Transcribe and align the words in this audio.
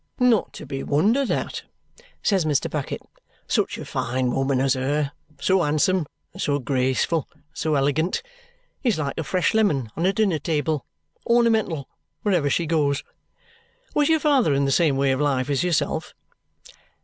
"Not 0.19 0.51
to 0.53 0.65
be 0.65 0.81
wondered 0.81 1.29
at!" 1.29 1.61
says 2.23 2.43
Mr. 2.43 2.67
Bucket. 2.67 3.03
"Such 3.45 3.77
a 3.77 3.85
fine 3.85 4.31
woman 4.31 4.59
as 4.59 4.73
her, 4.73 5.11
so 5.39 5.61
handsome 5.61 6.07
and 6.33 6.41
so 6.41 6.57
graceful 6.57 7.27
and 7.35 7.43
so 7.53 7.75
elegant, 7.75 8.23
is 8.81 8.97
like 8.97 9.19
a 9.19 9.23
fresh 9.23 9.53
lemon 9.53 9.91
on 9.95 10.07
a 10.07 10.11
dinner 10.11 10.39
table, 10.39 10.87
ornamental 11.27 11.87
wherever 12.23 12.49
she 12.49 12.65
goes. 12.65 13.03
Was 13.93 14.09
your 14.09 14.19
father 14.19 14.55
in 14.55 14.65
the 14.65 14.71
same 14.71 14.97
way 14.97 15.11
of 15.11 15.21
life 15.21 15.51
as 15.51 15.63
yourself?" 15.63 16.15